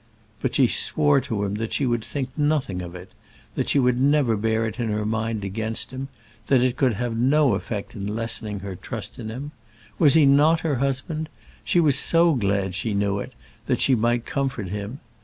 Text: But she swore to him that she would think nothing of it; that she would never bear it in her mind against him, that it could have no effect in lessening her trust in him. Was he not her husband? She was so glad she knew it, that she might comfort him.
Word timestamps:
But 0.41 0.55
she 0.55 0.65
swore 0.65 1.21
to 1.21 1.43
him 1.43 1.53
that 1.61 1.73
she 1.73 1.85
would 1.85 2.03
think 2.03 2.35
nothing 2.35 2.81
of 2.81 2.95
it; 2.95 3.11
that 3.53 3.69
she 3.69 3.77
would 3.77 4.01
never 4.01 4.35
bear 4.35 4.65
it 4.65 4.79
in 4.79 4.89
her 4.89 5.05
mind 5.05 5.43
against 5.43 5.91
him, 5.91 6.07
that 6.47 6.59
it 6.63 6.75
could 6.75 6.93
have 6.93 7.15
no 7.15 7.53
effect 7.53 7.93
in 7.93 8.07
lessening 8.07 8.61
her 8.61 8.75
trust 8.75 9.19
in 9.19 9.29
him. 9.29 9.51
Was 9.99 10.15
he 10.15 10.25
not 10.25 10.61
her 10.61 10.77
husband? 10.77 11.29
She 11.63 11.79
was 11.79 11.99
so 11.99 12.33
glad 12.33 12.73
she 12.73 12.95
knew 12.95 13.19
it, 13.19 13.33
that 13.67 13.79
she 13.79 13.93
might 13.93 14.25
comfort 14.25 14.69
him. 14.69 15.01